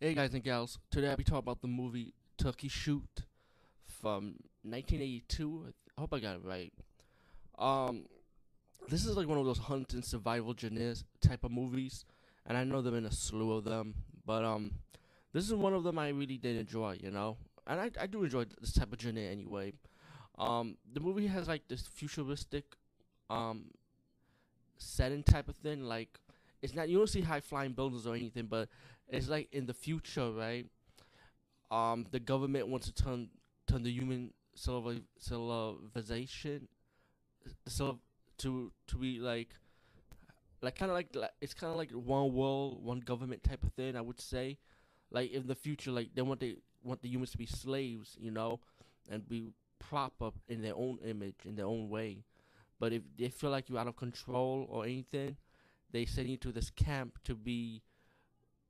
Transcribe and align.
Hey 0.00 0.12
guys 0.12 0.34
and 0.34 0.42
gals, 0.42 0.78
today 0.90 1.08
I'll 1.08 1.16
be 1.16 1.22
talking 1.22 1.38
about 1.38 1.62
the 1.62 1.68
movie 1.68 2.14
Turkey 2.36 2.68
Shoot 2.68 3.22
from 3.86 4.34
1982. 4.62 5.66
I 5.96 6.00
hope 6.00 6.12
I 6.12 6.18
got 6.18 6.34
it 6.34 6.42
right. 6.44 6.72
Um, 7.58 8.06
this 8.88 9.06
is 9.06 9.16
like 9.16 9.28
one 9.28 9.38
of 9.38 9.46
those 9.46 9.58
hunt 9.58 9.94
and 9.94 10.04
survival 10.04 10.52
genres 10.58 11.04
type 11.20 11.44
of 11.44 11.52
movies, 11.52 12.04
and 12.44 12.58
I 12.58 12.64
know 12.64 12.82
there 12.82 12.92
have 12.92 13.02
been 13.02 13.08
a 13.08 13.14
slew 13.14 13.52
of 13.52 13.64
them, 13.64 13.94
but 14.26 14.44
um, 14.44 14.72
this 15.32 15.44
is 15.44 15.54
one 15.54 15.72
of 15.72 15.84
them 15.84 15.98
I 15.98 16.08
really 16.08 16.38
did 16.38 16.56
enjoy, 16.56 16.98
you 17.00 17.12
know, 17.12 17.36
and 17.66 17.80
I 17.80 17.90
I 17.98 18.06
do 18.08 18.24
enjoy 18.24 18.46
this 18.60 18.72
type 18.72 18.92
of 18.92 19.00
genre 19.00 19.22
anyway. 19.22 19.74
Um, 20.36 20.76
the 20.92 21.00
movie 21.00 21.28
has 21.28 21.46
like 21.46 21.68
this 21.68 21.82
futuristic, 21.82 22.64
um, 23.30 23.66
setting 24.76 25.22
type 25.22 25.48
of 25.48 25.54
thing, 25.56 25.84
like 25.84 26.18
it's 26.64 26.74
not 26.74 26.88
you 26.88 26.98
don't 26.98 27.08
see 27.08 27.20
high 27.20 27.40
flying 27.40 27.72
buildings 27.72 28.06
or 28.06 28.14
anything, 28.14 28.46
but 28.46 28.68
it's 29.08 29.28
like 29.28 29.48
in 29.52 29.66
the 29.66 29.74
future, 29.74 30.32
right? 30.32 30.66
Um, 31.70 32.06
the 32.10 32.20
government 32.20 32.68
wants 32.68 32.90
to 32.90 32.94
turn 32.94 33.28
turn 33.66 33.82
the 33.82 33.92
human 33.92 34.32
civilization 34.54 36.68
so 37.66 37.98
to 38.38 38.72
to 38.86 38.96
be 38.96 39.18
like 39.18 39.48
like 40.62 40.76
kind 40.76 40.90
of 40.90 40.96
like 40.96 41.14
it's 41.40 41.54
kind 41.54 41.70
of 41.70 41.76
like 41.76 41.90
one 41.90 42.32
world, 42.32 42.82
one 42.82 43.00
government 43.00 43.42
type 43.42 43.62
of 43.64 43.72
thing. 43.74 43.96
I 43.96 44.00
would 44.00 44.20
say, 44.20 44.58
like 45.10 45.32
in 45.32 45.46
the 45.46 45.54
future, 45.54 45.90
like 45.90 46.14
they 46.14 46.22
want 46.22 46.40
they 46.40 46.56
want 46.82 47.02
the 47.02 47.08
humans 47.08 47.32
to 47.32 47.38
be 47.38 47.46
slaves, 47.46 48.16
you 48.18 48.30
know, 48.30 48.60
and 49.10 49.28
be 49.28 49.52
prop 49.78 50.14
up 50.22 50.34
in 50.48 50.62
their 50.62 50.74
own 50.74 50.98
image, 51.04 51.36
in 51.44 51.56
their 51.56 51.66
own 51.66 51.90
way. 51.90 52.24
But 52.80 52.92
if 52.92 53.02
they 53.18 53.28
feel 53.28 53.50
like 53.50 53.68
you're 53.68 53.78
out 53.78 53.88
of 53.88 53.96
control 53.96 54.66
or 54.70 54.84
anything, 54.84 55.36
they 55.94 56.04
send 56.04 56.28
you 56.28 56.36
to 56.38 56.50
this 56.50 56.70
camp 56.70 57.18
to 57.24 57.36
be 57.36 57.82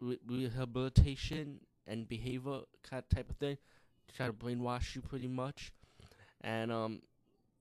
re- 0.00 0.20
rehabilitation 0.28 1.60
and 1.86 2.06
behavior 2.06 2.60
kind 2.88 3.02
of 3.02 3.08
type 3.08 3.30
of 3.30 3.36
thing, 3.36 3.56
to 4.06 4.14
try 4.14 4.26
to 4.26 4.32
brainwash 4.32 4.94
you 4.94 5.00
pretty 5.00 5.26
much. 5.26 5.72
And 6.42 6.70
um, 6.70 7.00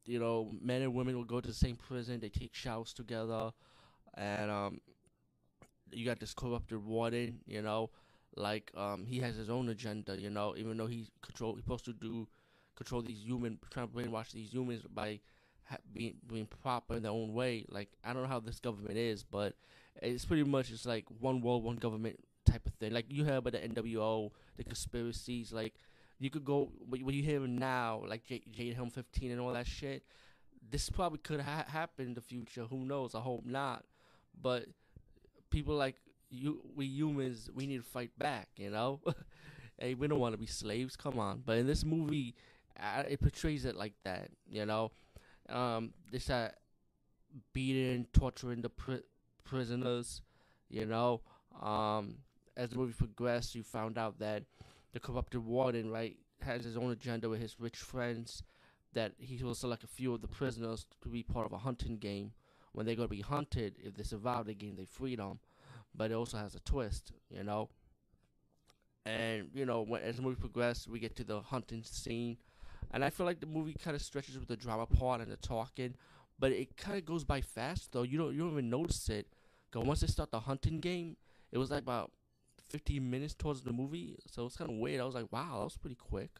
you 0.06 0.20
know, 0.20 0.52
men 0.62 0.81
and 0.81 0.94
women 0.94 1.16
will 1.16 1.23
go 1.23 1.39
to 1.39 1.47
the 1.47 1.53
same 1.53 1.78
prison. 1.78 2.20
They 2.20 2.30
take 2.30 2.53
showers 2.53 2.94
together, 2.94 3.52
and 4.16 4.52
um, 4.52 4.81
you 5.92 6.06
got 6.06 6.19
this 6.19 6.34
corrupted 6.34 6.86
warden. 6.86 7.40
You 7.47 7.62
know, 7.62 7.92
like 8.36 8.72
um, 8.75 9.06
he 9.06 9.19
has 9.19 9.38
his 9.38 9.50
own 9.50 9.69
agenda. 9.69 10.19
You 10.19 10.30
know, 10.30 10.53
even 10.58 10.75
though 10.75 10.88
he 10.88 11.08
control, 11.22 11.56
he's 11.56 11.64
supposed 11.64 11.86
to 11.86 11.94
do 11.94 12.28
control 12.75 13.02
these 13.02 13.23
human, 13.23 13.58
trying 13.72 13.88
to 13.88 13.94
brainwash 13.94 14.31
these 14.31 14.52
humans 14.53 14.84
by 14.94 15.22
being 15.94 16.16
being 16.27 16.45
proper 16.45 16.95
in 16.95 17.03
their 17.03 17.11
own 17.11 17.33
way. 17.33 17.66
Like 17.69 17.89
I 18.03 18.13
don't 18.13 18.23
know 18.23 18.30
how 18.30 18.39
this 18.39 18.59
government 18.59 18.97
is, 18.97 19.23
but 19.23 19.53
it's 20.02 20.25
pretty 20.25 20.44
much 20.44 20.69
just 20.69 20.85
like 20.85 21.05
one 21.19 21.41
world, 21.41 21.63
one 21.63 21.77
government 21.77 22.19
type 22.45 22.66
of 22.67 22.73
thing. 22.75 22.94
Like 22.94 23.05
you 23.09 23.23
heard 23.23 23.38
about 23.38 23.53
the 23.53 23.59
NWO, 23.59 24.31
the 24.57 24.63
conspiracies. 24.63 25.52
Like 25.52 25.73
you 26.19 26.30
could 26.30 26.45
go 26.45 26.72
when 26.88 27.13
you 27.13 27.23
hear 27.23 27.39
now, 27.41 28.03
like 28.07 28.25
J- 28.25 28.44
Jade 28.52 28.75
Helm 28.75 28.89
15 28.89 29.31
and 29.31 29.41
all 29.41 29.53
that 29.53 29.67
shit. 29.67 30.03
This 30.67 30.89
probably 30.89 31.19
could 31.19 31.41
ha- 31.41 31.66
happen 31.67 32.07
in 32.07 32.13
the 32.16 32.22
future. 32.22 32.63
Who 32.63 32.85
knows? 32.85 33.13
I 33.13 33.19
hope 33.19 33.45
not. 33.45 33.83
But 34.39 34.66
people 35.52 35.75
like 35.75 35.95
you, 36.29 36.61
we 36.75 36.85
humans, 36.85 37.50
we 37.53 37.67
need 37.67 37.77
to 37.77 37.83
fight 37.83 38.11
back. 38.17 38.50
You 38.57 38.72
know, 38.72 39.00
hey, 39.79 39.94
we 39.94 40.07
don't 40.07 40.19
want 40.19 40.33
to 40.33 40.39
be 40.39 40.47
slaves. 40.47 40.95
Come 40.95 41.19
on. 41.19 41.44
But 41.45 41.57
in 41.57 41.67
this 41.67 41.85
movie, 41.85 42.35
uh, 42.79 43.03
it 43.07 43.22
portrays 43.22 43.66
it 43.66 43.75
like 43.75 43.94
that. 44.03 44.29
You 44.50 44.66
know, 44.66 44.91
um, 45.49 45.93
this 46.11 46.29
uh, 46.29 46.49
beating, 47.53 48.07
torturing 48.13 48.61
the 48.61 48.69
pri- 48.69 49.03
prisoners. 49.43 50.21
You 50.69 50.85
know, 50.85 51.21
um, 51.61 52.15
as 52.57 52.71
the 52.71 52.77
movie 52.77 52.93
progressed, 52.93 53.55
you 53.55 53.63
found 53.63 53.97
out 53.97 54.19
that 54.19 54.43
the 54.93 54.99
corrupted 54.99 55.45
warden, 55.45 55.91
right, 55.91 56.17
has 56.41 56.63
his 56.63 56.77
own 56.77 56.91
agenda 56.91 57.29
with 57.29 57.41
his 57.41 57.59
rich 57.59 57.77
friends. 57.77 58.43
That 58.93 59.13
he 59.17 59.43
will 59.43 59.55
select 59.55 59.83
a 59.83 59.88
few 59.88 60.13
of 60.13 60.21
the 60.21 60.27
prisoners 60.27 60.85
to 61.01 61.09
be 61.09 61.22
part 61.22 61.45
of 61.45 61.51
a 61.51 61.57
hunting 61.57 61.97
game. 61.97 62.31
When 62.72 62.85
they're 62.85 62.95
going 62.95 63.09
to 63.09 63.16
be 63.16 63.22
hunted, 63.22 63.75
if 63.84 63.95
they 63.95 64.03
survive, 64.03 64.45
they 64.45 64.53
gain 64.53 64.75
their 64.75 64.85
freedom. 64.85 65.39
But 65.94 66.11
it 66.11 66.16
also 66.16 66.38
has 66.38 66.55
a 66.55 66.59
twist, 66.61 67.11
you 67.29 67.44
know. 67.44 67.69
And 69.05 69.50
you 69.53 69.66
know, 69.66 69.81
when 69.81 70.01
as 70.01 70.16
the 70.16 70.23
movie 70.23 70.39
progresses, 70.39 70.88
we 70.88 71.00
get 71.00 71.16
to 71.17 71.23
the 71.23 71.41
hunting 71.41 71.84
scene, 71.84 72.38
and 72.91 73.03
I 73.03 73.09
feel 73.09 73.25
like 73.25 73.40
the 73.40 73.46
movie 73.46 73.75
kind 73.81 73.96
of 73.96 74.01
stretches 74.01 74.38
with 74.38 74.47
the 74.47 74.56
drama 74.57 74.85
part 74.85 75.22
and 75.22 75.31
the 75.31 75.38
talking, 75.38 75.96
but 76.40 76.51
it 76.51 76.78
kind 76.78 76.97
of 76.97 77.06
goes 77.06 77.23
by 77.23 77.41
fast 77.41 77.91
though. 77.91 78.03
You 78.03 78.18
don't 78.18 78.34
you 78.34 78.40
don't 78.40 78.51
even 78.51 78.69
notice 78.69 79.09
it. 79.09 79.28
Cause 79.72 79.84
once 79.84 80.01
they 80.01 80.07
start 80.07 80.31
the 80.31 80.40
hunting 80.40 80.79
game, 80.79 81.18
it 81.51 81.57
was 81.57 81.72
like 81.72 81.81
about 81.81 82.12
15 82.69 83.09
minutes 83.09 83.34
towards 83.34 83.62
the 83.62 83.73
movie, 83.73 84.18
so 84.25 84.46
it's 84.46 84.56
kind 84.57 84.72
of 84.72 84.78
weird. 84.78 85.01
I 85.01 85.06
was 85.06 85.16
like, 85.16 85.31
wow, 85.31 85.57
that 85.57 85.63
was 85.66 85.78
pretty 85.78 85.96
quick, 85.96 86.31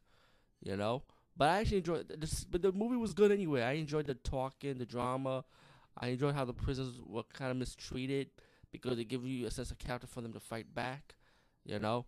you 0.62 0.76
know. 0.76 1.04
But 1.38 1.50
I 1.50 1.60
actually 1.60 1.78
enjoyed 1.78 2.08
this. 2.20 2.44
But 2.46 2.62
the 2.62 2.72
movie 2.72 2.96
was 2.96 3.14
good 3.14 3.32
anyway. 3.32 3.62
I 3.62 3.74
enjoyed 3.74 4.08
the 4.08 4.16
talking, 4.16 4.78
the 4.78 4.86
drama. 4.86 5.44
I 5.98 6.08
enjoyed 6.08 6.36
how 6.36 6.46
the 6.46 6.54
prisoners 6.54 7.00
were 7.06 7.24
kind 7.24 7.52
of 7.52 7.58
mistreated 7.58 8.30
because 8.72 8.98
they 8.98 9.04
give 9.04 9.26
you 9.26 9.48
a 9.48 9.52
sense 9.52 9.72
of 9.72 9.78
character 9.80 10.08
for 10.08 10.22
them 10.22 10.34
to 10.34 10.40
fight 10.40 10.74
back, 10.74 11.16
you 11.66 11.80
know. 11.80 12.06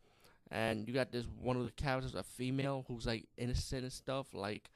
And 0.52 0.88
you 0.88 0.94
got 0.94 1.12
this 1.12 1.26
one 1.42 1.58
of 1.58 1.66
the 1.66 1.72
characters, 1.72 2.16
a 2.16 2.24
female 2.24 2.86
who's 2.88 3.06
like 3.06 3.28
innocent 3.38 3.84
and 3.84 3.92
stuff. 3.92 4.28
Like, 4.34 4.70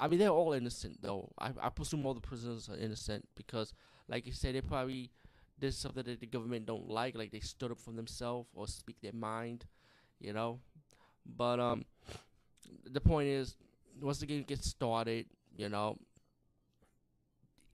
I 0.00 0.08
mean, 0.08 0.18
they're 0.18 0.28
all 0.28 0.52
innocent 0.52 1.02
though. 1.02 1.30
I 1.38 1.50
I 1.60 1.68
presume 1.68 2.06
all 2.06 2.14
the 2.14 2.20
prisoners 2.20 2.68
are 2.68 2.76
innocent 2.76 3.28
because, 3.36 3.72
like 4.08 4.26
you 4.26 4.32
said, 4.32 4.54
they 4.54 4.60
probably 4.62 5.10
did 5.58 5.74
something 5.74 6.02
that 6.04 6.20
the 6.20 6.26
government 6.26 6.66
don't 6.66 6.88
like, 6.88 7.14
like 7.16 7.30
they 7.30 7.40
stood 7.40 7.70
up 7.70 7.78
for 7.78 7.92
themselves 7.92 8.48
or 8.54 8.66
speak 8.66 8.96
their 9.02 9.12
mind, 9.12 9.66
you 10.20 10.32
know. 10.32 10.58
But 11.24 11.60
um, 11.60 11.84
the 12.90 13.00
point 13.00 13.28
is, 13.28 13.56
once 14.00 14.18
the 14.18 14.26
game 14.26 14.42
gets 14.42 14.68
started, 14.68 15.26
you 15.56 15.68
know, 15.68 15.98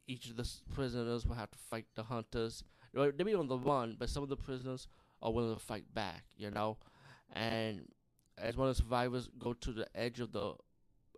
each 0.06 0.28
of 0.28 0.36
the 0.36 0.48
prisoners 0.74 1.26
will 1.26 1.36
have 1.36 1.50
to 1.50 1.58
fight 1.58 1.86
the 1.94 2.02
hunters. 2.02 2.64
They'll 2.92 3.12
be 3.12 3.34
on 3.34 3.46
the 3.48 3.58
run, 3.58 3.96
but 3.98 4.08
some 4.10 4.22
of 4.22 4.28
the 4.28 4.36
prisoners 4.36 4.88
are 5.22 5.32
willing 5.32 5.54
to 5.54 5.60
fight 5.60 5.84
back, 5.94 6.24
you 6.36 6.50
know. 6.50 6.76
And 7.32 7.88
as 8.38 8.56
one 8.56 8.68
of 8.68 8.76
the 8.76 8.82
survivors 8.82 9.28
go 9.38 9.52
to 9.52 9.72
the 9.72 9.86
edge 9.94 10.20
of 10.20 10.32
the 10.32 10.54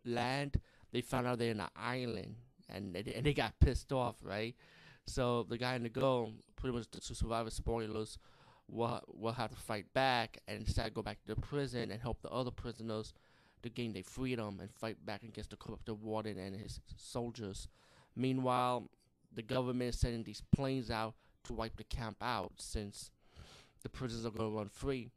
land, 0.04 0.60
they 0.92 1.00
found 1.00 1.26
out 1.26 1.38
they're 1.38 1.50
in 1.50 1.60
an 1.60 1.68
island, 1.76 2.36
and 2.68 2.94
they, 2.94 3.12
and 3.14 3.24
they 3.24 3.34
got 3.34 3.58
pissed 3.60 3.92
off, 3.92 4.16
right? 4.22 4.54
So 5.06 5.44
the 5.48 5.58
guy 5.58 5.74
in 5.74 5.82
the 5.82 5.88
go, 5.88 6.32
pretty 6.56 6.76
much 6.76 6.90
the 6.90 7.00
two 7.00 7.14
survivors, 7.14 7.54
spoilers, 7.54 8.18
will 8.68 9.00
will 9.08 9.32
have 9.32 9.50
to 9.50 9.56
fight 9.56 9.92
back 9.92 10.38
and 10.46 10.60
instead 10.60 10.94
go 10.94 11.02
back 11.02 11.20
to 11.22 11.34
the 11.34 11.40
prison 11.40 11.90
and 11.90 12.00
help 12.00 12.22
the 12.22 12.30
other 12.30 12.50
prisoners 12.50 13.12
to 13.62 13.68
gain 13.68 13.92
their 13.92 14.02
freedom 14.02 14.58
and 14.60 14.70
fight 14.72 15.04
back 15.04 15.22
against 15.22 15.50
the 15.50 15.56
corrupted 15.56 16.00
warden 16.02 16.38
and 16.38 16.56
his 16.56 16.80
soldiers. 16.96 17.68
Meanwhile, 18.16 18.88
the 19.34 19.42
government 19.42 19.94
is 19.94 20.00
sending 20.00 20.24
these 20.24 20.42
planes 20.54 20.90
out 20.90 21.14
to 21.44 21.52
wipe 21.52 21.76
the 21.76 21.84
camp 21.84 22.16
out 22.20 22.52
since 22.58 23.10
the 23.82 23.88
prisoners 23.88 24.26
are 24.26 24.30
going 24.30 24.50
to 24.50 24.56
run 24.56 24.68
free. 24.68 25.10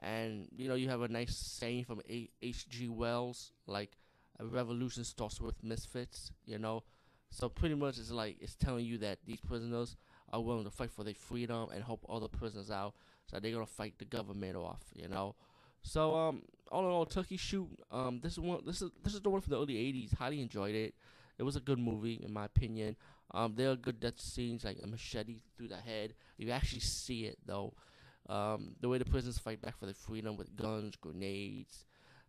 And 0.00 0.48
you 0.56 0.68
know, 0.68 0.74
you 0.74 0.88
have 0.88 1.02
a 1.02 1.08
nice 1.08 1.36
saying 1.36 1.84
from 1.84 2.00
H.G. 2.08 2.88
Wells, 2.88 3.52
like 3.66 3.96
a 4.38 4.44
revolution 4.44 5.04
starts 5.04 5.40
with 5.40 5.62
misfits. 5.62 6.30
You 6.44 6.58
know, 6.58 6.82
so 7.30 7.48
pretty 7.48 7.74
much 7.74 7.98
it's 7.98 8.10
like 8.10 8.36
it's 8.40 8.54
telling 8.54 8.84
you 8.84 8.98
that 8.98 9.18
these 9.26 9.40
prisoners 9.40 9.96
are 10.32 10.40
willing 10.40 10.64
to 10.64 10.70
fight 10.70 10.90
for 10.90 11.04
their 11.04 11.14
freedom 11.14 11.68
and 11.72 11.82
help 11.84 12.04
other 12.08 12.28
prisoners 12.28 12.70
out. 12.70 12.94
So 13.26 13.38
they're 13.40 13.52
gonna 13.52 13.66
fight 13.66 13.94
the 13.98 14.04
government 14.04 14.56
off, 14.56 14.82
you 14.94 15.08
know. 15.08 15.34
So 15.82 16.14
um, 16.14 16.42
all 16.70 16.84
in 16.84 16.90
all, 16.90 17.06
Turkey 17.06 17.36
Shoot. 17.36 17.68
Um, 17.90 18.20
this 18.22 18.32
is 18.32 18.40
one. 18.40 18.60
This 18.66 18.82
is 18.82 18.90
this 19.02 19.14
is 19.14 19.20
the 19.20 19.30
one 19.30 19.40
from 19.40 19.52
the 19.52 19.58
early 19.58 19.74
'80s. 19.74 20.14
Highly 20.14 20.40
enjoyed 20.40 20.74
it. 20.74 20.94
It 21.38 21.42
was 21.42 21.56
a 21.56 21.60
good 21.60 21.78
movie 21.78 22.20
in 22.24 22.32
my 22.32 22.44
opinion. 22.44 22.96
Um, 23.32 23.54
there 23.56 23.70
are 23.70 23.76
good 23.76 24.00
death 24.00 24.20
scenes 24.20 24.64
like 24.64 24.78
a 24.82 24.86
machete 24.86 25.40
through 25.56 25.68
the 25.68 25.76
head. 25.76 26.14
You 26.36 26.50
actually 26.50 26.80
see 26.80 27.24
it 27.24 27.38
though. 27.44 27.74
Um, 28.28 28.76
the 28.80 28.88
way 28.88 28.98
the 28.98 29.04
prisoners 29.04 29.38
fight 29.38 29.60
back 29.60 29.76
for 29.78 29.84
their 29.86 29.94
freedom 29.94 30.36
with 30.36 30.56
guns, 30.56 30.96
grenades. 30.96 31.84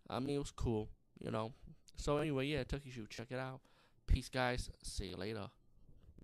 I 0.09 0.19
mean, 0.19 0.35
it 0.35 0.39
was 0.39 0.51
cool, 0.51 0.89
you 1.19 1.31
know. 1.31 1.53
So 1.95 2.17
anyway, 2.17 2.47
yeah, 2.47 2.63
Turkey 2.63 2.91
Shoot. 2.91 3.09
Check 3.09 3.27
it 3.31 3.39
out. 3.39 3.61
Peace, 4.07 4.29
guys. 4.29 4.69
See 4.83 5.07
you 5.07 5.15
later. 5.15 5.47